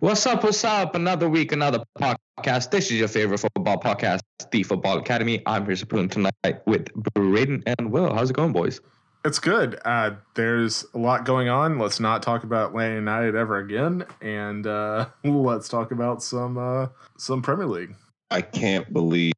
[0.00, 0.42] What's up?
[0.44, 0.94] What's up?
[0.94, 2.70] Another week, another podcast.
[2.70, 5.42] This is your favorite football podcast, the Football Academy.
[5.44, 8.14] I'm here Sapoon tonight with Braden and Will.
[8.14, 8.80] How's it going, boys?
[9.26, 9.78] It's good.
[9.84, 11.78] Uh, there's a lot going on.
[11.78, 16.86] Let's not talk about Atlanta United ever again, and uh, let's talk about some uh,
[17.18, 17.94] some Premier League.
[18.30, 19.34] I can't believe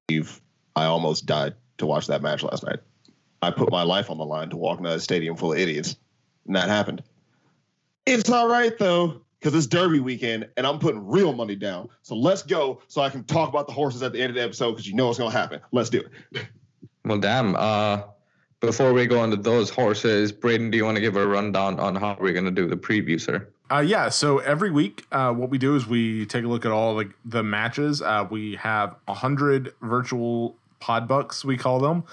[0.76, 2.78] I almost died to watch that match last night.
[3.42, 5.96] I put my life on the line to walk into a stadium full of idiots,
[6.46, 7.02] and that happened.
[8.06, 11.88] It's all right though because it's Derby weekend and I'm putting real money down.
[12.02, 14.42] So let's go so I can talk about the horses at the end of the
[14.42, 15.60] episode because you know what's going to happen.
[15.72, 16.00] Let's do
[16.32, 16.46] it.
[17.04, 17.56] Well, damn.
[17.56, 18.02] Uh,
[18.60, 21.96] before we go into those horses, Braden, do you want to give a rundown on
[21.96, 23.48] how we're going to do the preview, sir?
[23.72, 26.70] Uh, yeah, so every week, uh, what we do is we take a look at
[26.70, 28.02] all the, the matches.
[28.02, 32.04] Uh, we have 100 virtual pod bucks, we call them,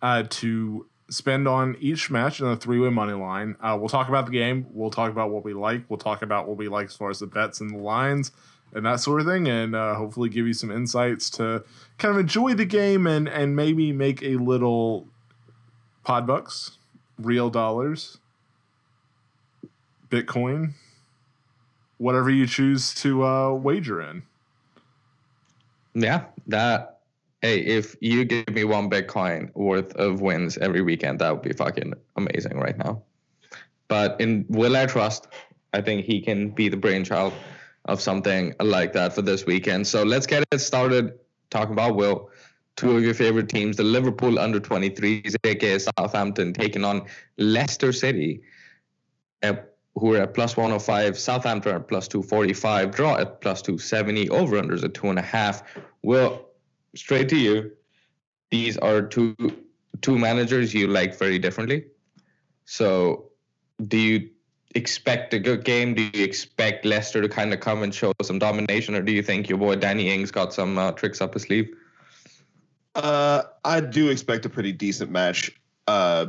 [0.00, 3.56] uh, to spend on each match in a three way money line.
[3.60, 4.66] Uh, we'll talk about the game.
[4.70, 5.84] We'll talk about what we like.
[5.88, 8.32] We'll talk about what we like as far as the bets and the lines
[8.74, 11.64] and that sort of thing, and uh, hopefully give you some insights to
[11.96, 15.06] kind of enjoy the game and and maybe make a little
[16.04, 16.72] pod bucks,
[17.18, 18.18] real dollars,
[20.10, 20.72] Bitcoin,
[21.96, 24.22] whatever you choose to uh, wager in.
[25.94, 26.97] Yeah, that
[27.42, 31.52] hey, if you give me one Bitcoin worth of wins every weekend, that would be
[31.52, 33.02] fucking amazing right now.
[33.88, 35.28] But in Will I trust?
[35.72, 37.32] I think he can be the brainchild
[37.84, 39.86] of something like that for this weekend.
[39.86, 41.18] So let's get it started
[41.50, 42.30] talking about Will.
[42.76, 48.42] Two of your favorite teams, the Liverpool under 23s, aka Southampton, taking on Leicester City,
[49.42, 51.18] who are at plus 105.
[51.18, 52.94] Southampton at plus 245.
[52.94, 54.28] Draw at plus 270.
[54.30, 55.62] Over unders at two and a half.
[56.02, 56.47] Will
[56.94, 57.72] straight to you.
[58.50, 59.36] These are two
[60.00, 61.84] two managers you like very differently.
[62.64, 63.30] So,
[63.86, 64.30] do you
[64.74, 65.94] expect a good game?
[65.94, 69.22] Do you expect Leicester to kind of come and show some domination, or do you
[69.22, 71.74] think your boy Danny Ings got some uh, tricks up his sleeve?
[72.94, 75.50] Uh, I do expect a pretty decent match.
[75.86, 76.26] Uh,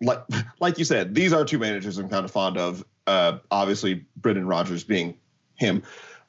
[0.00, 0.22] like
[0.60, 2.84] like you said, these are two managers I'm kind of fond of.
[3.06, 5.14] Uh, obviously, Brendan Rodgers being
[5.54, 5.82] him,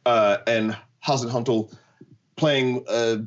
[0.06, 1.76] uh, and Hasenhüttl
[2.36, 3.18] playing uh,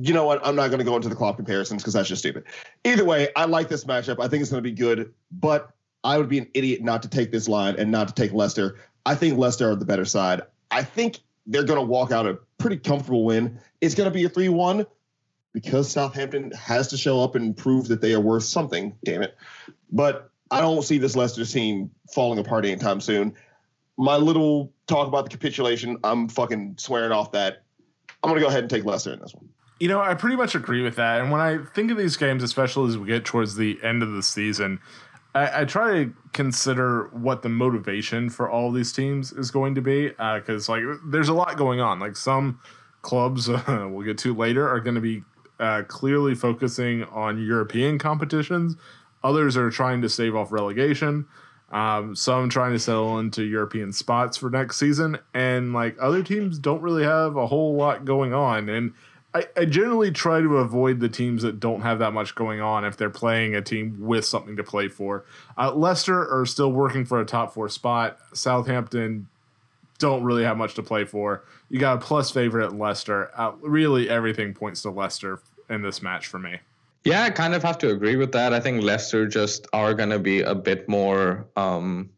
[0.00, 0.44] you know what?
[0.46, 2.44] I'm not going to go into the Klopp comparisons because that's just stupid.
[2.84, 4.22] Either way, I like this matchup.
[4.22, 5.70] I think it's going to be good, but
[6.02, 8.78] I would be an idiot not to take this line and not to take Leicester.
[9.06, 10.42] I think Leicester are the better side.
[10.70, 13.58] I think they're going to walk out a pretty comfortable win.
[13.80, 14.86] It's going to be a 3 1
[15.52, 19.36] because Southampton has to show up and prove that they are worth something, damn it.
[19.90, 23.34] But I don't see this Leicester team falling apart anytime soon.
[23.96, 27.62] My little talk about the capitulation, I'm fucking swearing off that.
[28.22, 29.48] I'm going to go ahead and take Leicester in this one.
[29.80, 31.20] You know, I pretty much agree with that.
[31.20, 34.12] And when I think of these games, especially as we get towards the end of
[34.12, 34.80] the season,
[35.34, 39.80] I, I try to consider what the motivation for all these teams is going to
[39.80, 40.08] be.
[40.10, 41.98] Because, uh, like, there's a lot going on.
[41.98, 42.60] Like, some
[43.02, 45.22] clubs uh, we'll get to later are going to be
[45.60, 48.76] uh, clearly focusing on European competitions,
[49.22, 51.26] others are trying to stave off relegation.
[51.70, 56.58] Um, some trying to settle into European spots for next season, and like other teams
[56.58, 58.68] don't really have a whole lot going on.
[58.68, 58.92] And
[59.34, 62.84] I, I generally try to avoid the teams that don't have that much going on
[62.84, 65.24] if they're playing a team with something to play for.
[65.58, 68.18] Uh, Leicester are still working for a top four spot.
[68.32, 69.28] Southampton
[69.98, 71.44] don't really have much to play for.
[71.68, 73.30] You got a plus favorite at Leicester.
[73.36, 76.58] Uh, really, everything points to Leicester in this match for me.
[77.04, 78.54] Yeah, I kind of have to agree with that.
[78.54, 82.08] I think Leicester just are going to be a bit more, um,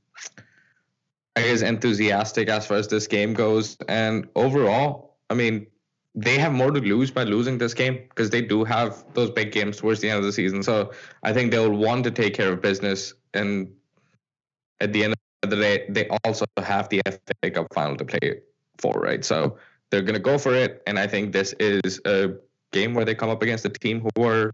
[1.34, 3.76] I guess, enthusiastic as far as this game goes.
[3.88, 5.66] And overall, I mean,
[6.16, 9.52] they have more to lose by losing this game because they do have those big
[9.52, 10.62] games towards the end of the season.
[10.62, 13.12] So I think they'll want to take care of business.
[13.34, 13.70] And
[14.80, 18.40] at the end of the day, they also have the FA Cup final to play
[18.78, 19.22] for, right?
[19.22, 19.58] So
[19.90, 20.82] they're going to go for it.
[20.86, 22.30] And I think this is a
[22.72, 24.50] game where they come up against a team who are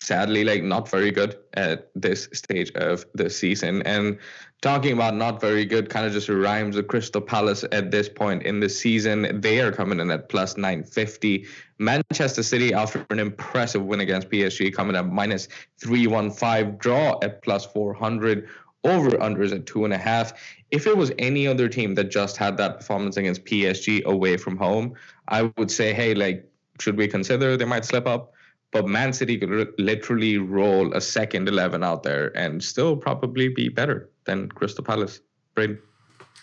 [0.00, 3.82] sadly like not very good at this stage of the season.
[3.82, 4.18] And
[4.60, 8.42] talking about not very good kind of just rhymes with crystal palace at this point
[8.44, 9.40] in the season.
[9.40, 11.46] They are coming in at plus 950
[11.78, 15.48] manchester city after an impressive win against psg coming at minus
[15.80, 18.48] 315 draw at plus 400
[18.84, 20.32] over unders at two and a half.
[20.70, 24.56] If it was any other team that just had that performance against psg away from
[24.56, 24.94] home
[25.28, 26.48] i would say hey like
[26.80, 28.32] should we consider they might slip up
[28.70, 33.68] but Man City could literally roll a second 11 out there and still probably be
[33.68, 35.20] better than Crystal Palace.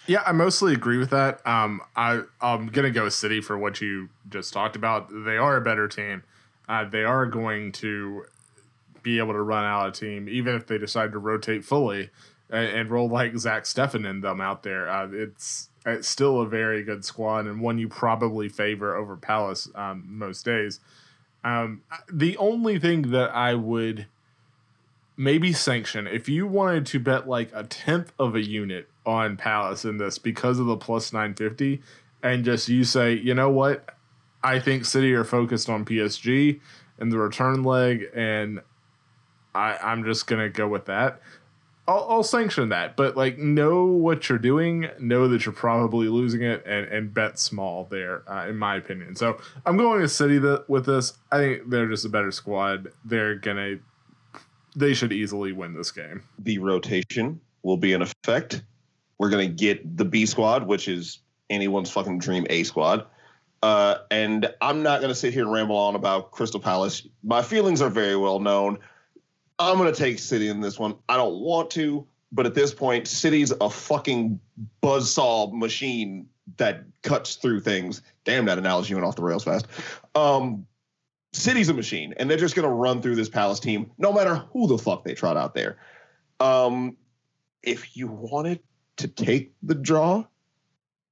[0.07, 1.45] Yeah, I mostly agree with that.
[1.47, 5.09] Um, I, I'm going to go City for what you just talked about.
[5.09, 6.23] They are a better team.
[6.67, 8.25] Uh, they are going to
[9.01, 12.09] be able to run out a team, even if they decide to rotate fully
[12.49, 14.89] and, and roll like Zach Steffen in them out there.
[14.89, 19.69] Uh, it's It's still a very good squad and one you probably favor over Palace
[19.75, 20.79] um, most days.
[21.45, 24.07] Um, the only thing that I would
[25.15, 29.85] maybe sanction if you wanted to bet like a tenth of a unit on Palace
[29.85, 31.81] in this because of the plus 950
[32.23, 33.95] and just you say, you know what?
[34.43, 36.59] I think City are focused on PSG
[36.97, 38.61] and the return leg, and
[39.53, 41.21] I, I'm just gonna go with that.
[41.87, 46.41] I'll, I'll sanction that, but like know what you're doing, know that you're probably losing
[46.41, 49.15] it, and, and bet small there, uh, in my opinion.
[49.15, 51.13] So I'm going to City with this.
[51.31, 52.89] I think they're just a better squad.
[53.03, 53.77] They're gonna,
[54.75, 56.23] they should easily win this game.
[56.39, 58.63] The rotation will be in effect.
[59.19, 63.05] We're gonna get the B squad, which is anyone's fucking dream A squad.
[63.61, 67.07] Uh, and I'm not to sit here and ramble on about Crystal Palace.
[67.23, 68.79] My feelings are very well known.
[69.59, 70.95] I'm going to take City in this one.
[71.07, 74.39] I don't want to, but at this point, City's a fucking
[74.83, 78.01] buzzsaw machine that cuts through things.
[78.23, 79.67] Damn, that analogy went off the rails fast.
[80.13, 80.65] Um,
[81.33, 84.35] City's a machine, and they're just going to run through this Palace team, no matter
[84.53, 85.77] who the fuck they trot out there.
[86.39, 86.97] Um,
[87.63, 88.59] if you wanted
[88.97, 90.25] to take the draw,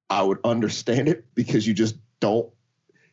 [0.08, 2.50] I would understand it because you just don't.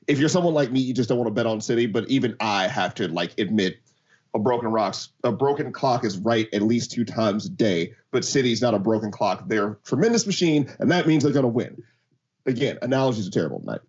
[0.07, 1.85] If you're someone like me, you just don't want to bet on City.
[1.85, 3.79] But even I have to like admit
[4.33, 7.93] a broken rocks a broken clock is right at least two times a day.
[8.11, 9.47] But city's not a broken clock.
[9.47, 11.83] They're a tremendous machine and that means they're going to win.
[12.45, 13.81] Again analogies are terrible tonight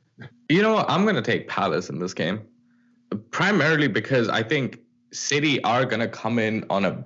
[0.49, 0.91] you know what?
[0.91, 2.43] I'm going to take palace in this game
[3.31, 4.79] primarily because i think
[5.13, 7.05] city are going to come in on a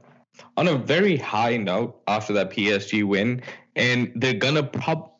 [0.57, 3.43] on a very high note after that psg win
[3.75, 5.11] and they're going to prob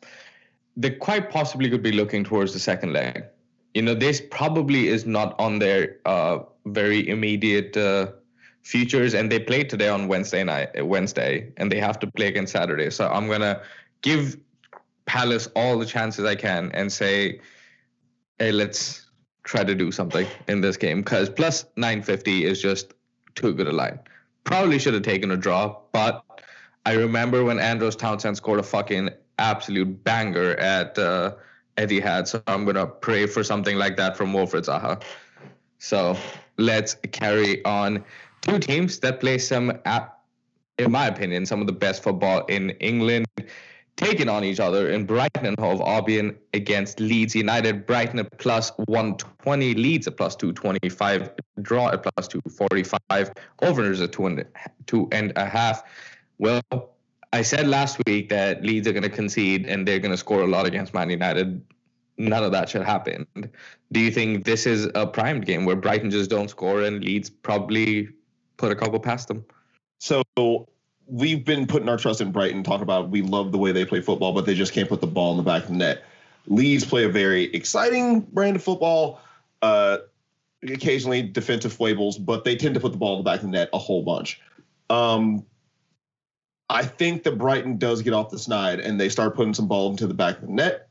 [0.75, 3.23] they quite possibly could be looking towards the second leg.
[3.73, 6.39] You know this probably is not on their uh
[6.73, 8.11] very immediate uh,
[8.63, 12.53] futures, and they play today on Wednesday night, Wednesday, and they have to play against
[12.53, 12.89] Saturday.
[12.89, 13.61] So I'm gonna
[14.01, 14.37] give
[15.05, 17.39] Palace all the chances I can and say,
[18.39, 19.09] hey, let's
[19.43, 22.93] try to do something in this game because plus 950 is just
[23.35, 23.99] too good a line.
[24.43, 26.23] Probably should have taken a draw, but
[26.85, 29.09] I remember when Andros Townsend scored a fucking
[29.39, 31.35] absolute banger at uh,
[31.77, 35.01] Etihad, so I'm gonna pray for something like that from Wilfried Zaha.
[35.79, 36.17] So
[36.57, 38.03] let's carry on.
[38.41, 40.01] Two teams that play some, uh,
[40.77, 43.25] in my opinion, some of the best football in England,
[43.95, 47.85] taking on each other in Brighton and Hove Albion against Leeds United.
[47.85, 51.31] Brighton at plus 120, Leeds at plus 225,
[51.61, 53.31] draw at plus 245,
[53.63, 54.45] overs at two and,
[54.85, 55.83] two and a half.
[56.37, 56.61] Well,
[57.33, 60.41] I said last week that Leeds are going to concede and they're going to score
[60.41, 61.61] a lot against Man United
[62.17, 63.27] none of that should happen.
[63.91, 67.29] Do you think this is a primed game where Brighton just don't score and Leeds
[67.29, 68.09] probably
[68.57, 69.45] put a couple past them?
[69.99, 70.23] So
[71.07, 74.01] we've been putting our trust in Brighton, talk about we love the way they play
[74.01, 76.03] football, but they just can't put the ball in the back of the net.
[76.47, 79.21] Leeds play a very exciting brand of football,
[79.61, 79.97] uh,
[80.63, 83.51] occasionally defensive foibles, but they tend to put the ball in the back of the
[83.51, 84.41] net a whole bunch.
[84.89, 85.45] Um,
[86.69, 89.89] I think that Brighton does get off the snide and they start putting some ball
[89.89, 90.86] into the back of the net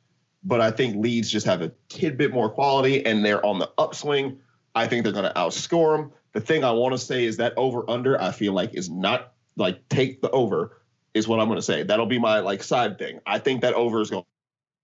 [0.47, 4.39] but I think Leeds just have a tidbit more quality and they're on the upswing.
[4.77, 6.13] I think they're going to outscore them.
[6.35, 9.33] The thing I want to say is that over under, I feel like is not
[9.57, 10.81] like take the over
[11.15, 11.83] is what I'm going to say.
[11.83, 13.19] That'll be my like side thing.
[13.27, 14.25] I think that over is going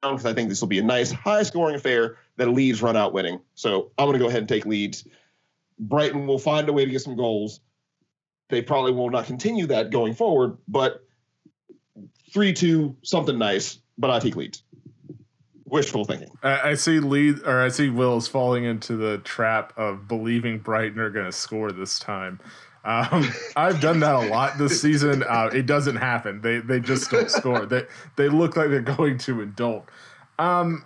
[0.02, 2.97] down because I think this will be a nice high scoring affair that Leeds run
[2.97, 3.38] out winning.
[3.54, 5.07] So I'm going to go ahead and take Leeds.
[5.78, 7.61] Brighton will find a way to get some goals.
[8.49, 11.07] They probably will not continue that going forward, but
[12.33, 14.64] 3 2, something nice, but I take Leeds
[15.73, 16.29] wishful thinking.
[16.43, 21.00] I, I see Lee or I see Will's falling into the trap of believing Brighton
[21.00, 22.38] are going to score this time.
[22.85, 25.25] Um, I've done that a lot this season.
[25.26, 26.43] Uh, it doesn't happen.
[26.43, 27.67] They they just don't score.
[27.67, 27.85] They
[28.17, 29.83] they look like they're going to and
[30.38, 30.85] Um,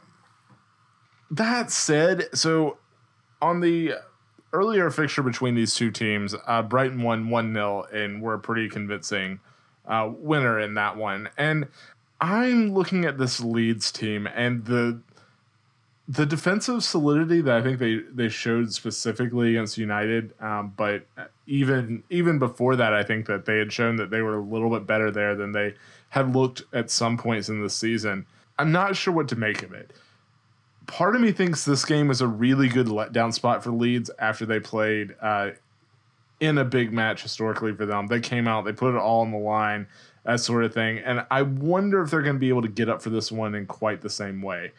[1.33, 2.79] that said, so
[3.43, 3.95] on the
[4.53, 8.69] earlier fixture between these two teams, uh, Brighton won one 0 and were a pretty
[8.69, 9.41] convincing
[9.87, 11.29] uh, winner in that one.
[11.37, 11.67] And
[12.21, 15.01] I'm looking at this Leeds team and the
[16.09, 21.07] the defensive solidity that I think they they showed specifically against United, um, but
[21.47, 24.71] even even before that, I think that they had shown that they were a little
[24.71, 25.75] bit better there than they
[26.11, 28.27] had looked at some points in the season.
[28.59, 29.93] I'm not sure what to make of it.
[30.87, 34.47] Part of me thinks this game is a really good letdown spot for Leeds after
[34.47, 35.51] they played uh,
[36.39, 38.07] in a big match historically for them.
[38.07, 39.89] They came out, they put it all on the line
[40.27, 40.99] that sort of thing.
[40.99, 43.55] And I wonder if they're going to be able to get up for this one
[43.55, 44.73] in quite the same way.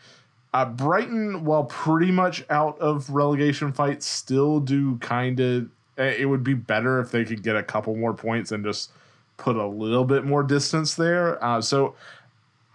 [0.54, 5.70] Uh, Brighton, while pretty much out of relegation fights, still do kind of.
[5.98, 8.92] Eh, it would be better if they could get a couple more points and just
[9.38, 11.44] put a little bit more distance there.
[11.44, 11.96] Uh, so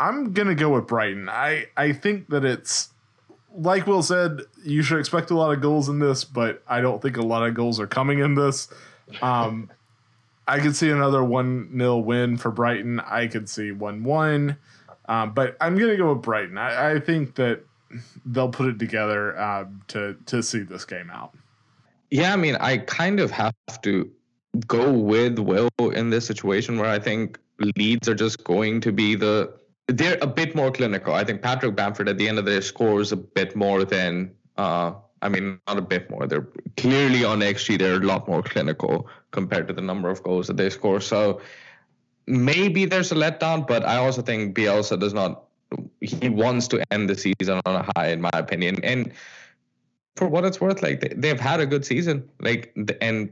[0.00, 1.28] I'm gonna go with Brighton.
[1.28, 2.90] I I think that it's
[3.54, 7.02] like Will said, you should expect a lot of goals in this, but I don't
[7.02, 8.68] think a lot of goals are coming in this.
[9.20, 9.70] Um,
[10.46, 13.00] I could see another one 0 win for Brighton.
[13.00, 14.56] I could see one one,
[15.08, 16.58] um, but I'm gonna go with Brighton.
[16.58, 17.64] I, I think that
[18.26, 21.34] they'll put it together uh, to to see this game out.
[22.10, 24.10] Yeah, I mean, I kind of have to
[24.66, 27.38] go with Will in this situation where I think
[27.76, 29.54] Leeds are just going to be the
[29.88, 31.14] they're a bit more clinical.
[31.14, 34.32] I think Patrick Bamford at the end of the day scores a bit more than
[34.56, 36.26] uh, I mean not a bit more.
[36.26, 40.46] They're clearly on XG they're a lot more clinical compared to the number of goals
[40.46, 41.00] that they score.
[41.00, 41.40] So
[42.26, 45.44] maybe there's a letdown, but I also think Bielsa does not
[46.00, 48.82] he wants to end the season on a high in my opinion.
[48.84, 49.12] And
[50.16, 52.28] for what it's worth, like they, they've had a good season.
[52.40, 53.30] Like and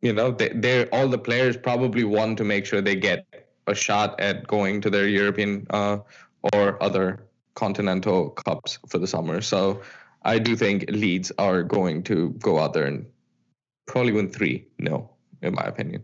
[0.00, 3.26] you know they, they're all the players probably want to make sure they get
[3.66, 5.98] a shot at going to their European uh,
[6.52, 9.40] or other continental cups for the summer.
[9.40, 9.82] So
[10.22, 13.06] I do think Leeds are going to go out there and
[13.86, 14.66] probably win three.
[14.78, 15.10] No,
[15.42, 16.02] in my opinion.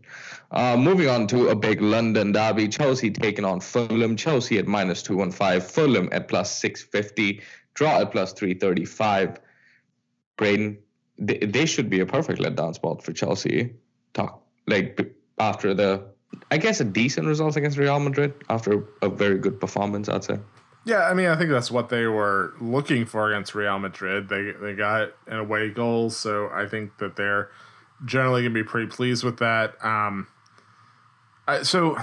[0.50, 4.16] Uh, moving on to a big London derby, Chelsea taking on Fulham.
[4.16, 7.40] Chelsea at minus 215, Fulham at plus 650,
[7.74, 9.40] draw at plus 335.
[10.36, 10.78] Braden,
[11.18, 13.74] they, they should be a perfect letdown spot for Chelsea.
[14.14, 16.04] Talk like after the
[16.50, 20.38] I guess a decent result against Real Madrid after a very good performance, I'd say.
[20.84, 24.28] Yeah, I mean, I think that's what they were looking for against Real Madrid.
[24.28, 27.50] They they got an away goal, so I think that they're
[28.04, 29.82] generally going to be pretty pleased with that.
[29.84, 30.26] Um,
[31.46, 31.96] I, so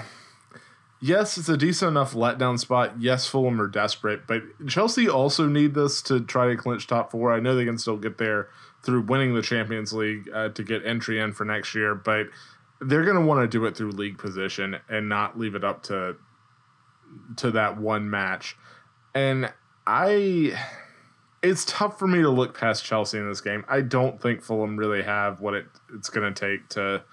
[0.99, 2.99] yes, it's a decent enough letdown spot.
[2.99, 7.31] Yes, Fulham are desperate, but Chelsea also need this to try to clinch top four.
[7.31, 8.49] I know they can still get there
[8.83, 12.27] through winning the Champions League uh, to get entry in for next year, but
[12.81, 15.83] they're going to want to do it through league position and not leave it up
[15.83, 16.15] to
[17.37, 18.57] to that one match.
[19.13, 19.51] And
[19.87, 20.59] I
[21.45, 23.63] it's tough for me to look past Chelsea in this game.
[23.67, 27.03] I don't think Fulham really have what it it's going to take to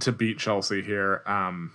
[0.00, 1.22] to beat Chelsea here.
[1.26, 1.72] Um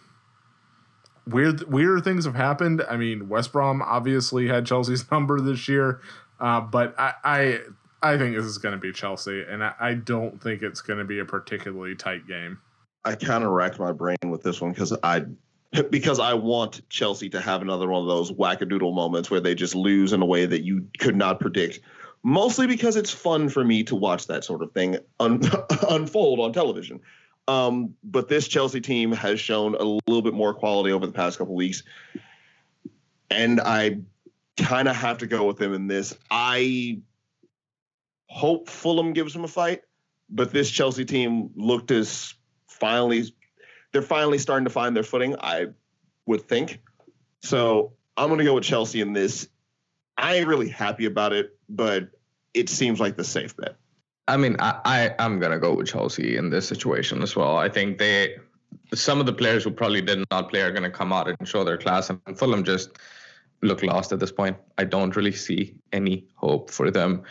[1.28, 2.84] weird weirder things have happened.
[2.90, 6.02] I mean, West Brom obviously had Chelsea's number this year,
[6.40, 7.60] uh, but I, I
[8.02, 11.00] I think this is going to be Chelsea, and I, I don't think it's going
[11.00, 12.60] to be a particularly tight game.
[13.04, 15.26] I kind of racked my brain with this one because I
[15.90, 19.76] because I want Chelsea to have another one of those wackadoodle moments where they just
[19.76, 21.80] lose in a way that you could not predict.
[22.24, 25.42] Mostly because it's fun for me to watch that sort of thing un-
[25.90, 27.00] unfold on television.
[27.48, 31.38] Um, but this Chelsea team has shown a little bit more quality over the past
[31.38, 31.84] couple weeks,
[33.30, 34.00] and I
[34.58, 36.18] kind of have to go with them in this.
[36.30, 37.00] I
[38.28, 39.82] hope Fulham gives them a fight,
[40.30, 42.34] but this Chelsea team looked as
[42.68, 43.34] finally
[43.98, 45.70] they're finally starting to find their footing, I
[46.28, 46.82] would think.
[47.42, 49.48] So I'm gonna go with Chelsea in this.
[50.20, 52.10] I ain't really happy about it, but
[52.54, 53.76] it seems like the safe bet.
[54.28, 57.58] I mean, I, I am gonna go with Chelsea in this situation as well.
[57.58, 58.36] I think they
[58.94, 61.64] some of the players who probably did not play are gonna come out and show
[61.64, 63.00] their class, and Fulham just
[63.64, 64.58] look lost at this point.
[64.78, 67.24] I don't really see any hope for them.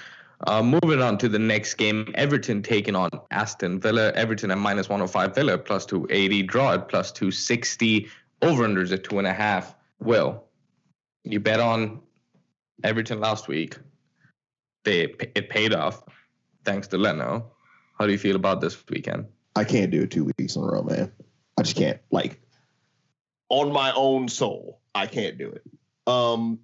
[0.46, 4.12] Uh, moving on to the next game, Everton taking on Aston Villa.
[4.12, 8.08] Everton at minus 105, Villa plus 280, draw at plus 260,
[8.42, 9.74] over unders at two and a half.
[9.98, 10.44] Will,
[11.24, 12.00] you bet on
[12.84, 13.78] Everton last week.
[14.84, 16.02] They it paid off,
[16.64, 17.50] thanks to Leno.
[17.98, 19.26] How do you feel about this weekend?
[19.56, 21.10] I can't do it two weeks in a row, man.
[21.58, 21.98] I just can't.
[22.10, 22.40] Like
[23.48, 25.62] on my own soul, I can't do it.
[26.06, 26.60] Um,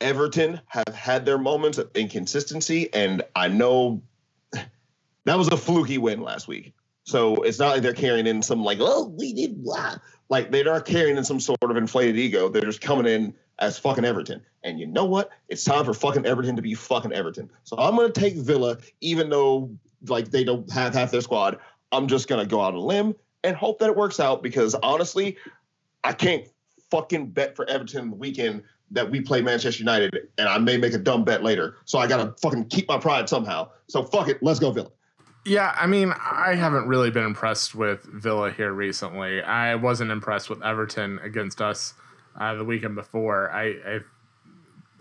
[0.00, 4.02] Everton have had their moments of inconsistency, and I know
[5.24, 6.74] that was a fluky win last week.
[7.04, 9.96] So it's not like they're carrying in some like, oh, we did blah.
[10.30, 12.48] Like they're not carrying in some sort of inflated ego.
[12.48, 14.42] They're just coming in as fucking Everton.
[14.62, 15.30] And you know what?
[15.48, 17.50] It's time for fucking Everton to be fucking Everton.
[17.64, 19.70] So I'm gonna take Villa, even though
[20.06, 21.58] like they don't have half their squad.
[21.92, 24.74] I'm just gonna go out on a limb and hope that it works out because
[24.76, 25.36] honestly,
[26.02, 26.48] I can't
[26.90, 28.62] fucking bet for Everton the weekend
[28.94, 31.76] that we play Manchester United, and I may make a dumb bet later.
[31.84, 33.68] So I gotta fucking keep my pride somehow.
[33.88, 34.90] So fuck it, let's go Villa.
[35.44, 39.42] Yeah, I mean, I haven't really been impressed with Villa here recently.
[39.42, 41.92] I wasn't impressed with Everton against us
[42.38, 43.50] uh, the weekend before.
[43.50, 43.98] I, I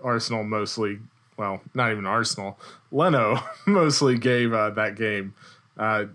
[0.04, 1.00] Arsenal mostly,
[1.38, 2.60] well, not even Arsenal.
[2.92, 5.34] Leno mostly gave uh, that game
[5.78, 6.06] uh,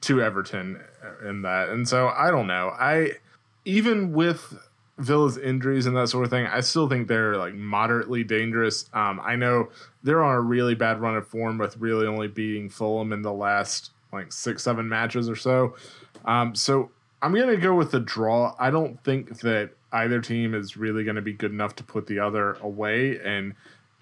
[0.00, 0.82] to Everton
[1.24, 2.72] in that, and so I don't know.
[2.76, 3.12] I
[3.64, 4.58] even with
[5.02, 8.88] Villa's injuries and that sort of thing, I still think they're like moderately dangerous.
[8.92, 9.68] Um, I know
[10.02, 13.32] they're on a really bad run of form with really only beating Fulham in the
[13.32, 15.74] last like six, seven matches or so.
[16.24, 16.90] Um, so
[17.20, 18.54] I'm gonna go with the draw.
[18.58, 22.06] I don't think that either team is really going to be good enough to put
[22.06, 23.54] the other away, and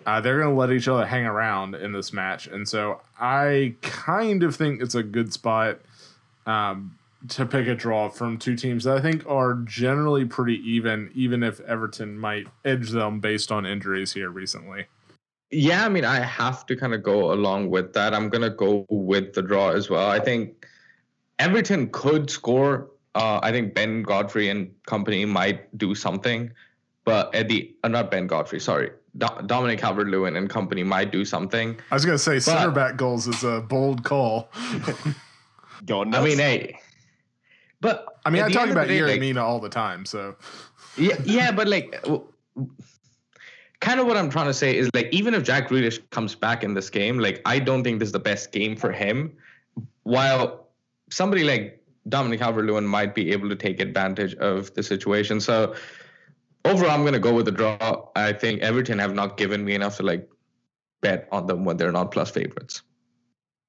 [0.07, 2.47] uh, they're going to let each other hang around in this match.
[2.47, 5.79] And so I kind of think it's a good spot
[6.47, 6.97] um,
[7.29, 11.43] to pick a draw from two teams that I think are generally pretty even, even
[11.43, 14.87] if Everton might edge them based on injuries here recently.
[15.51, 18.15] Yeah, I mean, I have to kind of go along with that.
[18.15, 20.09] I'm going to go with the draw as well.
[20.09, 20.67] I think
[21.39, 22.91] Everton could score.
[23.15, 26.53] Uh, I think Ben Godfrey and company might do something,
[27.05, 31.11] but at the uh, not Ben Godfrey, sorry, Do- Dominic Calvert Lewin and company might
[31.11, 31.77] do something.
[31.91, 34.51] I was going to say center back goals is a bold call.
[35.87, 36.79] Going I mean, hey,
[37.81, 40.05] but I mean, I talk end of the about day, like- Mina all the time,
[40.05, 40.37] so
[40.97, 42.05] yeah, yeah, but like,
[43.81, 46.63] kind of what I'm trying to say is like, even if Jack Grealish comes back
[46.63, 49.33] in this game, like, I don't think this is the best game for him.
[50.03, 50.69] While
[51.11, 55.75] somebody like Dominic Calvert-Lewin might be able to take advantage of the situation, so
[56.65, 58.09] overall, I'm gonna go with the draw.
[58.17, 60.29] I think Everton have not given me enough to like
[61.01, 62.83] bet on them when they're not plus favorites.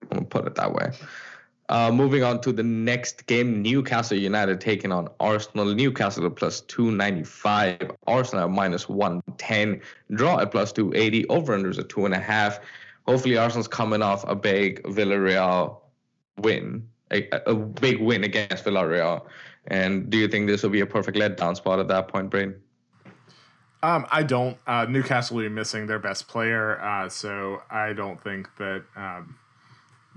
[0.03, 0.91] I'm gonna put it that way.
[1.71, 5.73] Uh, moving on to the next game, Newcastle United taking on Arsenal.
[5.73, 9.81] Newcastle plus 295, Arsenal minus 110,
[10.13, 12.59] draw at plus 280, over unders at two and a half.
[13.07, 15.77] Hopefully, Arsenal's coming off a big Villarreal
[16.39, 19.25] win, a, a big win against Villarreal.
[19.67, 22.53] And do you think this will be a perfect letdown spot at that point, Brain?
[23.81, 24.57] Um, I don't.
[24.67, 29.37] Uh, Newcastle will be missing their best player, uh, so I don't think that um,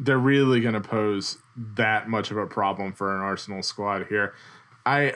[0.01, 4.35] they're really going to pose that much of a problem for an Arsenal squad here.
[4.87, 5.13] I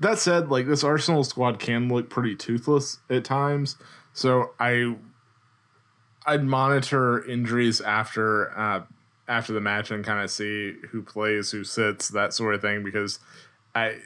[0.00, 3.76] that said, like this Arsenal squad can look pretty toothless at times,
[4.12, 4.96] so I
[6.26, 8.82] I'd monitor injuries after uh,
[9.28, 12.82] after the match and kind of see who plays, who sits, that sort of thing,
[12.82, 13.18] because
[13.74, 13.96] I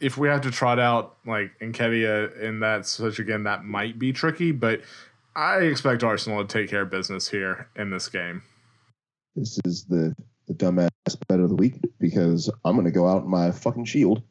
[0.00, 4.12] if we have to trot out like Nketiah in that such again, that might be
[4.12, 4.80] tricky, but
[5.34, 8.42] I expect Arsenal to take care of business here in this game.
[9.34, 10.14] this is the
[10.48, 10.90] the dumbass
[11.28, 14.22] bet of the week because I'm going to go out in my fucking shield.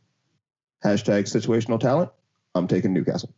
[0.83, 2.11] Hashtag situational talent.
[2.55, 3.33] I'm taking Newcastle.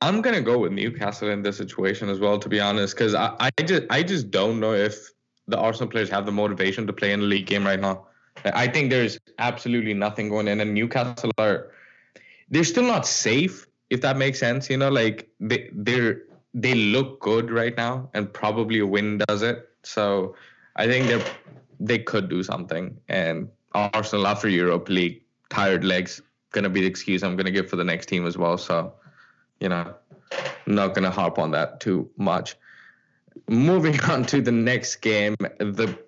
[0.00, 3.34] I'm gonna go with Newcastle in this situation as well, to be honest, because I,
[3.40, 5.10] I just I just don't know if
[5.48, 8.06] the Arsenal players have the motivation to play in a league game right now.
[8.44, 11.72] I think there's absolutely nothing going in, and Newcastle are
[12.48, 14.70] they're still not safe, if that makes sense.
[14.70, 16.22] You know, like they they're
[16.54, 19.68] they look good right now, and probably a win does it.
[19.82, 20.36] So
[20.76, 21.24] I think they're
[21.80, 27.22] they could do something, and Arsenal after Europe League tired legs gonna be the excuse
[27.22, 28.58] I'm gonna give for the next team as well.
[28.58, 28.92] So
[29.60, 29.94] you know,
[30.66, 32.56] not gonna harp on that too much.
[33.48, 35.98] Moving on to the next game, the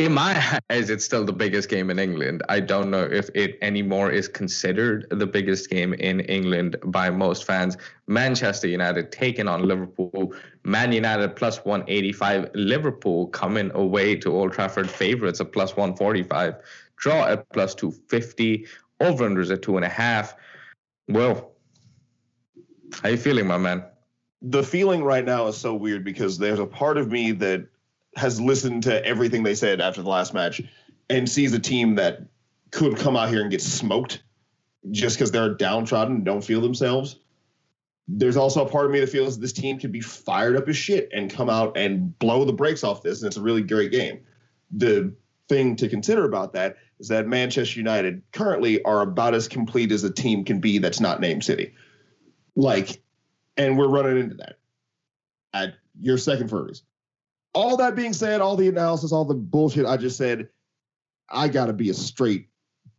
[0.00, 2.42] in my eyes, it's still the biggest game in England.
[2.48, 7.44] I don't know if it anymore is considered the biggest game in England by most
[7.44, 7.76] fans.
[8.06, 10.34] Manchester United taking on Liverpool.
[10.64, 12.50] Man United plus 185.
[12.54, 16.54] Liverpool coming away to Old Trafford favorites at plus 145.
[16.96, 18.66] Draw at plus 250.
[19.00, 20.34] Over unders at two and a half.
[21.08, 21.52] Well,
[23.02, 23.84] how you feeling, my man?
[24.42, 27.66] The feeling right now is so weird because there's a part of me that
[28.20, 30.60] has listened to everything they said after the last match
[31.08, 32.20] and sees a team that
[32.70, 34.22] could come out here and get smoked
[34.90, 37.16] just because they're downtrodden and don't feel themselves.
[38.08, 40.76] There's also a part of me that feels this team could be fired up as
[40.76, 43.90] shit and come out and blow the brakes off this, and it's a really great
[43.90, 44.20] game.
[44.70, 45.14] The
[45.48, 50.04] thing to consider about that is that Manchester United currently are about as complete as
[50.04, 51.72] a team can be that's not named City.
[52.54, 53.00] Like,
[53.56, 54.58] and we're running into that
[55.54, 56.82] at your second furries.
[57.52, 60.48] All that being said, all the analysis, all the bullshit I just said,
[61.28, 62.48] I got to be a straight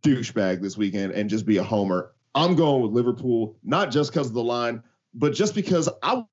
[0.02, 2.12] douchebag this weekend and just be a homer.
[2.34, 4.82] I'm going with Liverpool, not just because of the line,
[5.14, 6.28] but just because I want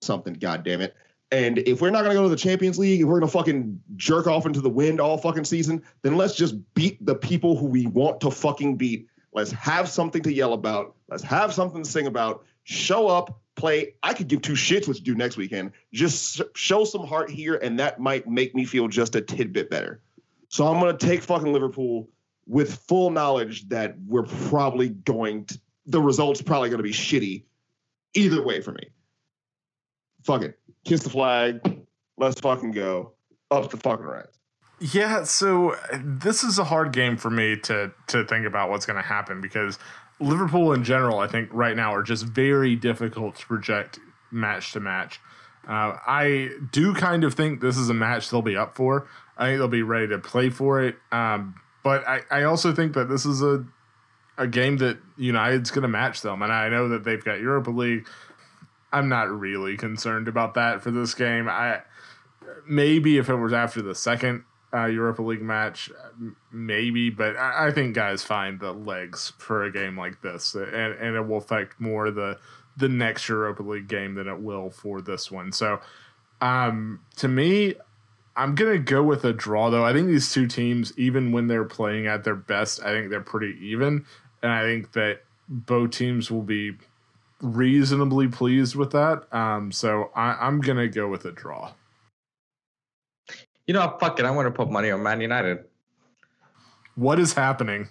[0.00, 0.94] something, God damn it.
[1.30, 3.38] And if we're not going to go to the Champions League, if we're going to
[3.38, 7.56] fucking jerk off into the wind all fucking season, then let's just beat the people
[7.56, 9.08] who we want to fucking beat.
[9.32, 10.94] Let's have something to yell about.
[11.08, 12.44] Let's have something to sing about.
[12.64, 13.94] Show up, play.
[14.02, 15.70] I could give two shits what you do next weekend.
[15.92, 20.02] Just show some heart here, and that might make me feel just a tidbit better.
[20.48, 22.08] So I'm to take fucking Liverpool
[22.48, 27.44] with full knowledge that we're probably going to, the results probably going to be shitty
[28.14, 28.88] either way for me.
[30.24, 30.58] Fuck it.
[30.84, 31.60] Kiss the flag.
[32.18, 33.12] Let's fucking go.
[33.52, 34.38] Up the fucking rats.
[34.80, 38.86] Yeah, so uh, this is a hard game for me to to think about what's
[38.86, 39.78] going to happen because
[40.22, 43.98] Liverpool in general, I think right now are just very difficult to project
[44.30, 45.20] match to match.
[45.66, 49.06] Uh, I do kind of think this is a match they'll be up for.
[49.36, 50.96] I think they'll be ready to play for it.
[51.12, 53.64] Um, but I, I also think that this is a
[54.38, 57.70] a game that United's going to match them, and I know that they've got Europa
[57.70, 58.08] League.
[58.92, 61.48] I'm not really concerned about that for this game.
[61.48, 61.82] I
[62.66, 65.90] maybe if it was after the second uh, Europa League match,
[66.50, 70.66] maybe, but I, I, think guys find the legs for a game like this, and,
[70.66, 72.38] and it will affect more the
[72.76, 75.52] the next Europa League game than it will for this one.
[75.52, 75.80] So,
[76.40, 77.74] um, to me,
[78.34, 79.84] I'm gonna go with a draw though.
[79.84, 83.20] I think these two teams, even when they're playing at their best, I think they're
[83.20, 84.06] pretty even,
[84.42, 86.78] and I think that both teams will be
[87.42, 89.30] reasonably pleased with that.
[89.34, 91.72] Um, so I, I'm gonna go with a draw
[93.66, 94.24] you know, fuck it.
[94.24, 95.64] I'm going to put money on Man United.
[96.94, 97.88] What is happening?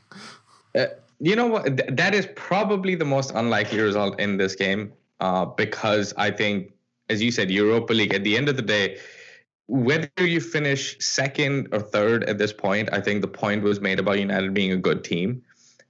[0.75, 0.85] Uh,
[1.19, 1.77] you know what?
[1.77, 6.73] Th- that is probably the most unlikely result in this game uh, because I think,
[7.09, 8.97] as you said, Europa League, at the end of the day,
[9.67, 13.99] whether you finish second or third at this point, I think the point was made
[13.99, 15.41] about United being a good team.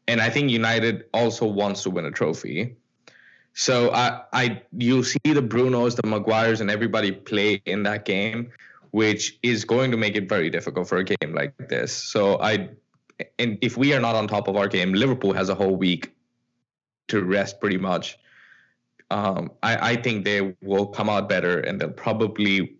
[0.07, 2.75] And I think United also wants to win a trophy.
[3.53, 8.51] So I, I, you'll see the Brunos, the Maguires, and everybody play in that game
[8.91, 11.91] which is going to make it very difficult for a game like this.
[11.93, 12.69] So I,
[13.39, 16.13] and if we are not on top of our game, Liverpool has a whole week
[17.07, 18.17] to rest pretty much.
[19.09, 22.77] Um, I, I think they will come out better and they'll probably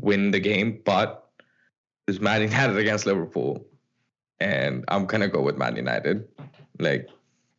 [0.00, 1.28] win the game, but
[2.06, 3.66] it's Man United against Liverpool,
[4.40, 6.28] and I'm gonna go with Man United.
[6.78, 7.08] Like,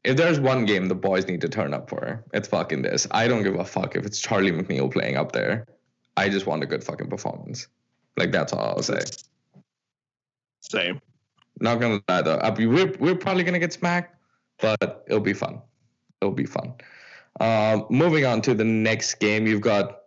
[0.03, 3.07] if there's one game the boys need to turn up for, it's fucking this.
[3.11, 5.67] I don't give a fuck if it's Charlie McNeill playing up there.
[6.15, 7.67] I just want a good fucking performance.
[8.17, 9.01] Like that's all I'll say.
[10.61, 11.01] Same.
[11.59, 14.15] Not gonna lie though, I'll be, we're we're probably gonna get smacked,
[14.59, 15.61] but it'll be fun.
[16.21, 16.73] It'll be fun.
[17.39, 20.01] Um, moving on to the next game, you've got.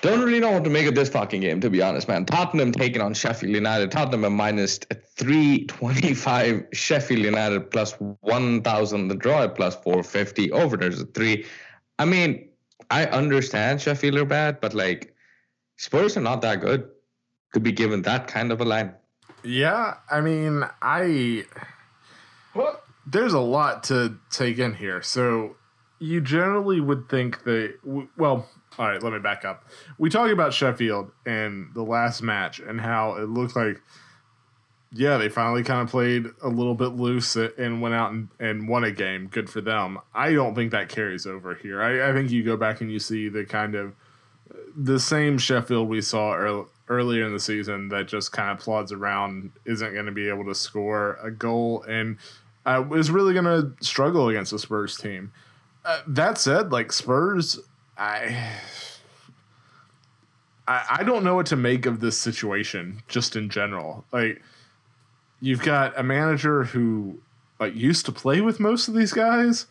[0.00, 2.24] Don't really know what to make of this fucking game, to be honest, man.
[2.24, 3.92] Tottenham taking on Sheffield United.
[3.92, 6.66] Tottenham are minus 325.
[6.72, 9.08] Sheffield United plus 1,000.
[9.08, 10.50] The draw at plus 450.
[10.50, 11.46] Over there's a three.
[12.00, 12.48] I mean,
[12.90, 15.14] I understand Sheffield are bad, but like
[15.76, 16.88] Spurs are not that good
[17.52, 18.94] to be given that kind of a line.
[19.44, 21.44] Yeah, I mean, I
[23.06, 25.02] there's a lot to take in here.
[25.02, 25.56] So
[25.98, 27.74] you generally would think that
[28.16, 29.64] well, all right, let me back up.
[29.98, 33.80] We talked about Sheffield and the last match and how it looked like
[34.94, 38.68] yeah, they finally kind of played a little bit loose and went out and, and
[38.68, 39.26] won a game.
[39.26, 39.98] Good for them.
[40.14, 41.80] I don't think that carries over here.
[41.80, 43.94] I, I think you go back and you see the kind of
[44.76, 48.92] the same Sheffield we saw early, earlier in the season that just kind of plods
[48.92, 52.18] around, isn't going to be able to score a goal, and
[52.66, 55.32] uh, is really going to struggle against the Spurs team.
[55.84, 57.58] Uh, that said, like Spurs,
[57.96, 58.58] I,
[60.68, 64.04] I, I don't know what to make of this situation just in general.
[64.12, 64.42] Like,
[65.40, 67.18] you've got a manager who
[67.58, 69.66] like used to play with most of these guys.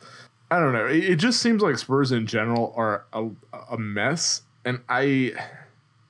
[0.50, 0.86] I don't know.
[0.86, 3.30] It, it just seems like Spurs in general are a,
[3.70, 5.34] a mess, and I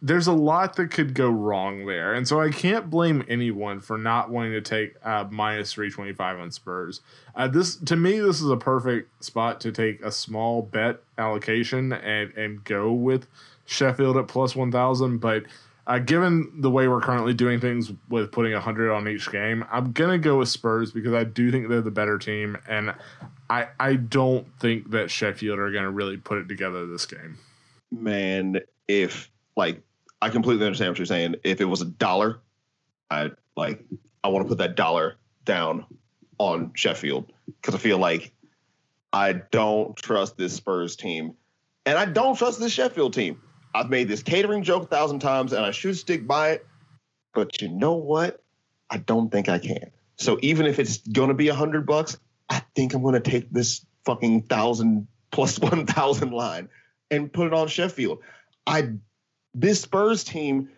[0.02, 2.14] there's a lot that could go wrong there.
[2.14, 6.52] And so I can't blame anyone for not wanting to take uh, minus 325 on
[6.52, 7.02] Spurs.
[7.36, 11.94] Uh, this to me, this is a perfect spot to take a small bet allocation
[11.94, 13.28] and, and go with
[13.66, 15.20] Sheffield at plus 1,000.
[15.20, 15.44] But
[15.86, 19.92] uh, given the way we're currently doing things with putting 100 on each game, I'm
[19.92, 22.58] going to go with Spurs because I do think they're the better team.
[22.68, 22.96] And
[23.52, 27.38] I, I don't think that Sheffield are going to really put it together this game.
[27.92, 29.82] Man, if like
[30.22, 31.36] I completely understand what you're saying.
[31.44, 32.42] If it was a dollar,
[33.10, 33.84] I like
[34.24, 35.86] I want to put that dollar down
[36.38, 38.34] on Sheffield because I feel like
[39.12, 41.36] I don't trust this Spurs team,
[41.86, 43.42] and I don't trust this Sheffield team.
[43.74, 46.66] I've made this catering joke a thousand times, and I should stick by it.
[47.34, 48.44] But you know what?
[48.90, 49.92] I don't think I can.
[50.18, 52.18] So even if it's gonna be a hundred bucks,
[52.50, 56.70] I think I'm gonna take this fucking thousand plus one thousand line
[57.10, 58.20] and put it on Sheffield.
[58.68, 58.92] I
[59.54, 60.70] this Spurs team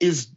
[0.00, 0.28] is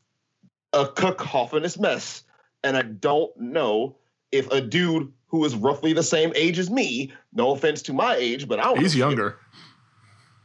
[0.73, 2.23] a cacophonous mess.
[2.63, 3.95] And I don't know
[4.31, 8.15] if a dude who is roughly the same age as me, no offense to my
[8.15, 9.37] age, but I don't He's younger.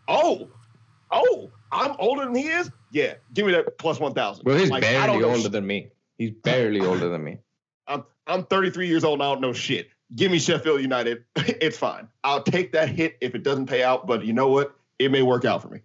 [0.08, 0.48] Oh,
[1.10, 2.70] oh, I'm older than he is?
[2.90, 4.44] Yeah, give me that plus 1,000.
[4.44, 5.88] Well, he's like, barely older than me.
[6.18, 7.38] He's barely older than me.
[7.86, 9.88] I'm, I'm 33 years old and I don't know shit.
[10.14, 11.24] Give me Sheffield United.
[11.36, 12.08] it's fine.
[12.22, 14.76] I'll take that hit if it doesn't pay out, but you know what?
[14.98, 15.80] It may work out for me.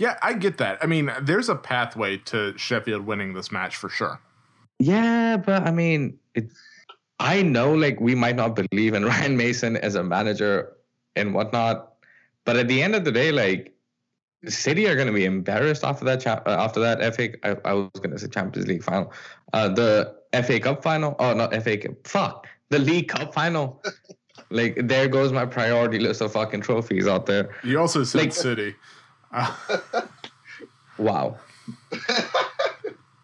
[0.00, 0.78] Yeah, I get that.
[0.82, 4.18] I mean, there's a pathway to Sheffield winning this match for sure.
[4.78, 6.50] Yeah, but I mean, it,
[7.18, 10.72] I know like we might not believe in Ryan Mason as a manager
[11.16, 11.92] and whatnot,
[12.46, 13.74] but at the end of the day, like
[14.46, 17.28] City are going to be embarrassed after that cha- uh, after that FA.
[17.46, 19.12] I, I was going to say Champions League final,
[19.52, 21.14] uh, the FA Cup final.
[21.18, 21.92] Oh, not FA Cup.
[22.06, 23.82] Fuck the League Cup final.
[24.50, 27.54] like there goes my priority list of fucking trophies out there.
[27.62, 28.74] You also said like, City.
[30.98, 31.38] wow.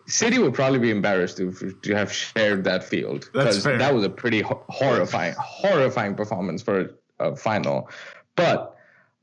[0.07, 4.11] City would probably be embarrassed to to have shared that field because that was a
[4.11, 7.91] pretty ho- horrifying, horrifying performance for a, final.
[8.37, 8.77] But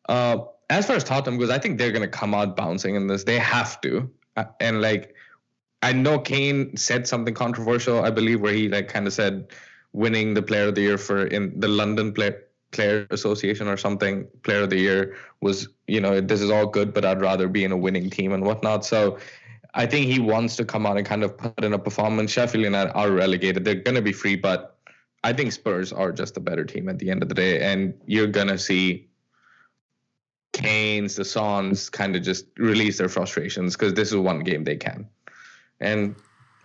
[0.10, 3.08] uh, as far as Tottenham goes, I think they're going to come out bouncing in
[3.08, 3.24] this.
[3.24, 5.16] They have to, uh, and like
[5.82, 9.54] I know Kane said something controversial, I believe, where he like kind of said
[9.94, 12.43] winning the Player of the Year for in the London Player
[12.74, 16.94] Player Association or something, Player of the Year was you know this is all good,
[16.94, 18.86] but I'd rather be in a winning team and whatnot.
[18.86, 19.18] So
[19.74, 22.32] I think he wants to come out and kind of put in a performance.
[22.32, 24.78] Sheffield United are relegated; they're going to be free, but
[25.24, 27.94] I think Spurs are just a better team at the end of the day, and
[28.06, 29.08] you're going to see
[30.54, 34.76] Kanes the Sons kind of just release their frustrations because this is one game they
[34.76, 35.08] can.
[35.80, 36.16] And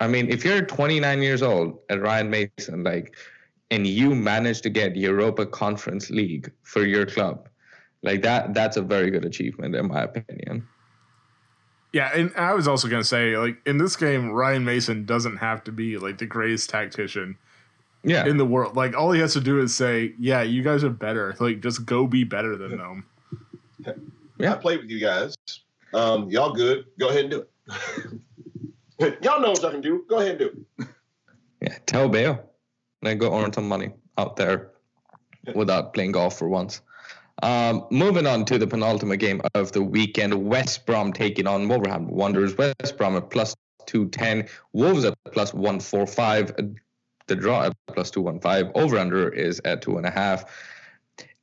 [0.00, 3.16] I mean, if you're 29 years old at Ryan Mason, like,
[3.70, 7.48] and you manage to get Europa Conference League for your club,
[8.02, 10.66] like that, that's a very good achievement in my opinion.
[11.92, 15.64] Yeah, and I was also gonna say, like in this game, Ryan Mason doesn't have
[15.64, 17.38] to be like the greatest tactician,
[18.04, 18.76] yeah, in the world.
[18.76, 21.34] Like all he has to do is say, "Yeah, you guys are better.
[21.40, 23.06] Like just go be better than them."
[24.38, 25.34] Yeah, I played with you guys.
[25.94, 26.84] Um, y'all good?
[26.98, 27.46] Go ahead and do
[29.00, 29.18] it.
[29.24, 30.04] y'all know what y'all can do.
[30.08, 30.88] Go ahead and do it.
[31.62, 32.44] Yeah, tell Bale.
[33.02, 34.72] Then go earn some money out there
[35.54, 36.80] without playing golf for once.
[37.42, 42.14] Um, moving on to the penultimate game of the weekend, West Brom taking on Wolverhampton
[42.14, 42.56] Wanderers.
[42.56, 43.54] West Brom at plus
[43.86, 46.74] 210, Wolves at plus 145,
[47.26, 50.44] the draw at plus 215, over under is at two and a half.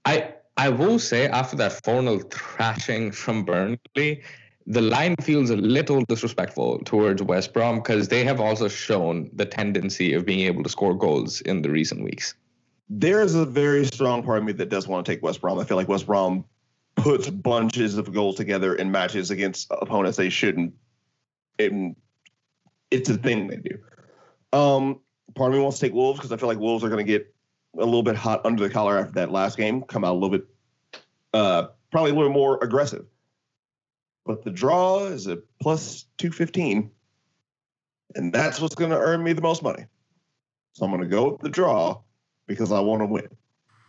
[0.04, 4.24] I I will say after that 4 0 thrashing from Burnley,
[4.68, 9.46] the line feels a little disrespectful towards West Brom because they have also shown the
[9.46, 12.34] tendency of being able to score goals in the recent weeks
[12.90, 15.60] there is a very strong part of me that does want to take West Brom.
[15.60, 16.46] I feel like West Brom
[16.96, 20.74] puts bunches of goals together in matches against opponents they shouldn't.
[21.58, 21.96] And
[22.92, 23.78] it's a thing they do.
[24.54, 25.00] Um,
[25.36, 27.12] part of me wants to take Wolves because I feel like Wolves are going to
[27.12, 27.34] get
[27.78, 30.30] a little bit hot under the collar after that last game, come out a little
[30.30, 30.46] bit,
[31.34, 33.06] uh, probably a little more aggressive.
[34.26, 36.90] But the draw is a plus 215,
[38.16, 39.86] and that's what's going to earn me the most money.
[40.74, 42.02] So I'm going to go with the draw
[42.48, 43.30] because I want to win.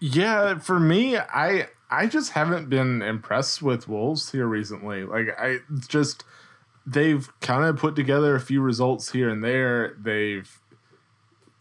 [0.01, 5.05] Yeah, for me, I I just haven't been impressed with Wolves here recently.
[5.05, 6.25] Like I just
[6.87, 9.97] they've kind of put together a few results here and there.
[9.99, 10.51] They've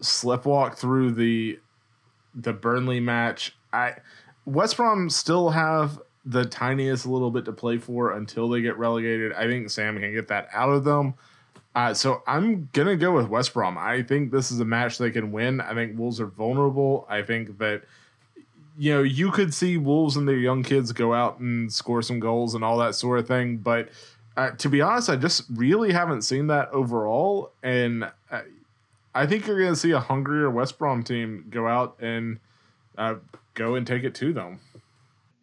[0.01, 1.59] sleptwalked through the
[2.33, 3.55] the Burnley match.
[3.71, 3.95] I
[4.45, 9.33] West Brom still have the tiniest little bit to play for until they get relegated.
[9.33, 11.13] I think Sam can get that out of them.
[11.75, 13.77] Uh, so I'm gonna go with West Brom.
[13.77, 15.59] I think this is a match they can win.
[15.59, 17.05] I think Wolves are vulnerable.
[17.09, 17.83] I think that
[18.77, 22.19] you know you could see Wolves and their young kids go out and score some
[22.19, 23.57] goals and all that sort of thing.
[23.57, 23.89] But
[24.37, 28.41] uh, to be honest, I just really haven't seen that overall, and uh,
[29.13, 32.39] I think you're gonna see a hungrier West Brom team go out and
[32.97, 33.15] uh,
[33.53, 34.59] go and take it to them.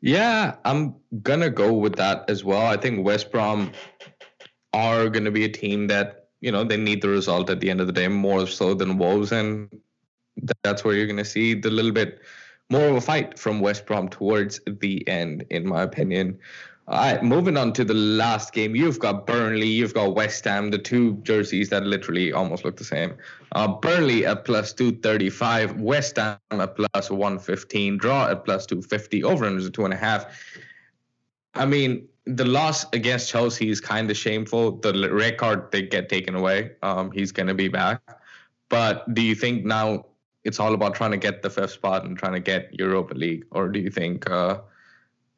[0.03, 2.67] Yeah, I'm gonna go with that as well.
[2.67, 3.71] I think West Brom
[4.73, 7.81] are to be a team that you know they need the result at the end
[7.81, 9.71] of the day more so than Wolves, and
[10.65, 12.21] that's where you're to see the little bit
[12.69, 16.39] more of a fight from West Brom towards the end, in my opinion.
[16.89, 18.75] All right, moving on to the last game.
[18.75, 22.85] You've got Burnley, you've got West Ham, the two jerseys that literally almost look the
[22.85, 23.15] same.
[23.53, 29.45] Uh, Burnley at plus 235, West Ham at plus 115, draw at plus 250, over
[29.45, 30.27] under two and a half.
[31.55, 34.73] I mean, the loss against Chelsea is kind of shameful.
[34.79, 36.73] The record they get taken away.
[36.83, 38.01] Um, he's going to be back.
[38.69, 40.07] But do you think now
[40.45, 43.45] it's all about trying to get the fifth spot and trying to get Europa League,
[43.53, 44.59] or do you think uh,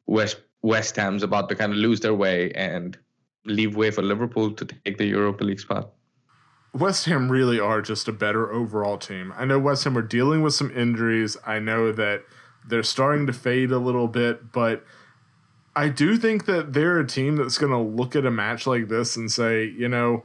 [0.07, 2.97] West West Ham's about to kind of lose their way and
[3.45, 5.91] leave way for Liverpool to take the Europa League spot?
[6.73, 9.31] West Ham really are just a better overall team.
[9.37, 11.37] I know West Ham are dealing with some injuries.
[11.45, 12.23] I know that
[12.67, 14.83] they're starting to fade a little bit, but
[15.75, 18.87] I do think that they're a team that's going to look at a match like
[18.87, 20.23] this and say, you know,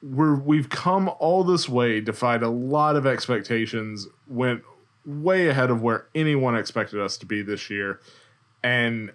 [0.00, 4.62] we're we've come all this way, defied a lot of expectations, went
[5.04, 7.98] way ahead of where anyone expected us to be this year,
[8.62, 9.10] and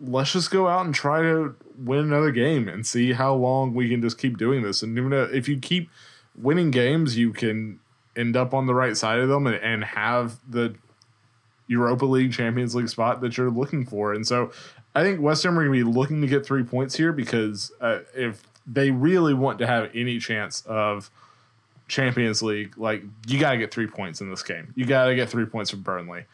[0.00, 3.88] let's just go out and try to win another game and see how long we
[3.88, 4.82] can just keep doing this.
[4.82, 5.90] And if you keep
[6.36, 7.80] winning games, you can
[8.16, 10.74] end up on the right side of them and, and have the
[11.66, 14.12] Europa League, Champions League spot that you're looking for.
[14.12, 14.50] And so
[14.94, 17.70] I think West Ham are going to be looking to get three points here because
[17.80, 21.10] uh, if they really want to have any chance of
[21.86, 24.72] Champions League, like you got to get three points in this game.
[24.74, 26.24] You got to get three points from Burnley.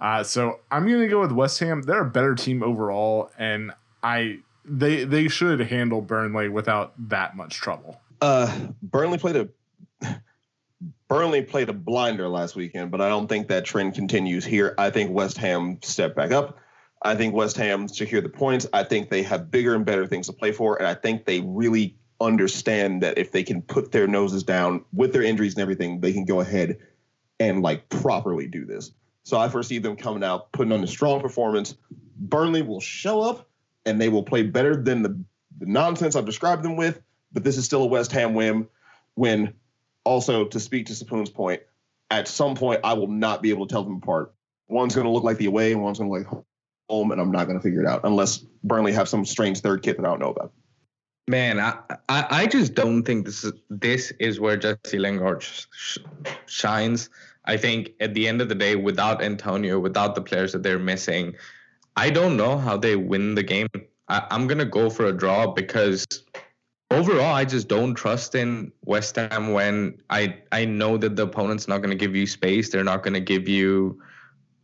[0.00, 1.82] Uh, so I'm going to go with West Ham.
[1.82, 7.54] They're a better team overall, and I they they should handle Burnley without that much
[7.54, 8.00] trouble.
[8.20, 9.48] Uh, Burnley played a
[11.08, 14.74] Burnley played a blinder last weekend, but I don't think that trend continues here.
[14.78, 16.58] I think West Ham step back up.
[17.02, 18.66] I think West Ham secure the points.
[18.72, 21.40] I think they have bigger and better things to play for, and I think they
[21.40, 26.00] really understand that if they can put their noses down with their injuries and everything,
[26.00, 26.78] they can go ahead
[27.38, 28.92] and like properly do this.
[29.30, 31.76] So I foresee them coming out, putting on a strong performance.
[32.16, 33.48] Burnley will show up
[33.86, 35.10] and they will play better than the,
[35.60, 37.00] the nonsense I've described them with.
[37.32, 38.66] But this is still a West Ham win.
[39.14, 39.54] When
[40.02, 41.62] also to speak to Sapoon's point,
[42.10, 44.34] at some point I will not be able to tell them apart.
[44.66, 46.44] One's going to look like the away, and one's going to look like
[46.88, 49.84] home, and I'm not going to figure it out unless Burnley have some strange third
[49.84, 50.52] kit that I don't know about.
[51.28, 55.98] Man, I, I, I just don't think this is this is where Jesse Lingard sh-
[56.46, 57.10] shines.
[57.44, 60.78] I think at the end of the day, without Antonio, without the players that they're
[60.78, 61.34] missing,
[61.96, 63.68] I don't know how they win the game.
[64.08, 66.06] I, I'm gonna go for a draw because
[66.90, 71.68] overall, I just don't trust in West Ham when I I know that the opponent's
[71.68, 72.70] not gonna give you space.
[72.70, 74.00] They're not gonna give you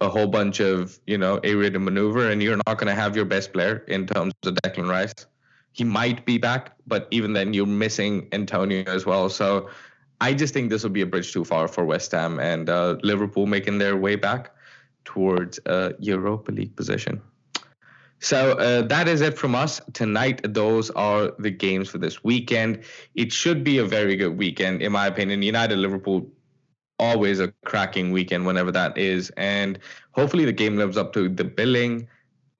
[0.00, 3.24] a whole bunch of you know area to maneuver, and you're not gonna have your
[3.24, 5.14] best player in terms of Declan Rice.
[5.72, 9.28] He might be back, but even then, you're missing Antonio as well.
[9.28, 9.70] So
[10.20, 12.96] I just think this will be a bridge too far for West Ham and uh,
[13.02, 14.50] Liverpool making their way back
[15.04, 17.20] towards a Europa League position.
[18.20, 20.40] So uh, that is it from us tonight.
[20.42, 22.82] Those are the games for this weekend.
[23.14, 25.42] It should be a very good weekend, in my opinion.
[25.42, 26.26] United Liverpool
[26.98, 29.78] always a cracking weekend whenever that is, and
[30.12, 32.08] hopefully the game lives up to the billing.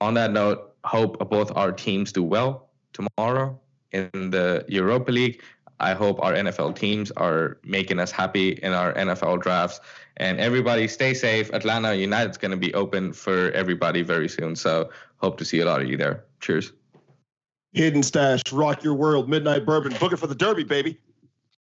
[0.02, 3.58] On that note, hope both our teams do well tomorrow
[3.92, 5.42] in the Europa League.
[5.80, 9.80] I hope our NFL teams are making us happy in our NFL drafts.
[10.16, 11.52] And everybody stay safe.
[11.52, 14.56] Atlanta United's going to be open for everybody very soon.
[14.56, 16.24] So hope to see a lot of you there.
[16.40, 16.72] Cheers.
[17.72, 19.94] Hidden Stash, Rock Your World, Midnight Bourbon.
[20.00, 20.98] Book it for the Derby, baby.